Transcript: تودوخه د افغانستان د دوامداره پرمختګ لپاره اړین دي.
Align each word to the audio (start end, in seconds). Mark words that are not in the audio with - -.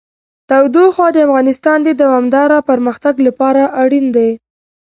تودوخه 0.49 1.07
د 1.13 1.17
افغانستان 1.27 1.77
د 1.83 1.89
دوامداره 2.01 2.57
پرمختګ 2.69 3.15
لپاره 3.27 3.63
اړین 3.83 4.05
دي. 4.15 4.31